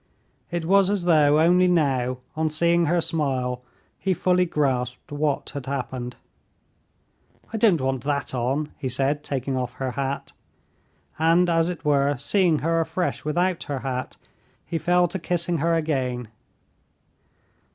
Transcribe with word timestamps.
It 0.49 0.65
was 0.65 0.89
as 0.89 1.03
though 1.03 1.39
only 1.39 1.67
now, 1.67 2.17
on 2.35 2.49
seeing 2.49 2.85
her 2.85 3.01
smile, 3.01 3.61
he 3.99 4.15
fully 4.15 4.45
grasped 4.45 5.11
what 5.11 5.51
had 5.51 5.67
happened. 5.67 6.15
"I 7.53 7.57
don't 7.57 7.79
want 7.79 8.03
that 8.05 8.33
on," 8.33 8.71
he 8.79 8.89
said, 8.89 9.23
taking 9.23 9.55
off 9.55 9.73
her 9.73 9.91
hat. 9.91 10.33
And 11.19 11.51
as 11.51 11.69
it 11.69 11.85
were, 11.85 12.17
seeing 12.17 12.59
her 12.65 12.79
afresh 12.79 13.23
without 13.23 13.61
her 13.65 13.81
hat, 13.81 14.17
he 14.65 14.79
fell 14.79 15.07
to 15.07 15.19
kissing 15.19 15.59
her 15.59 15.75
again. 15.75 16.29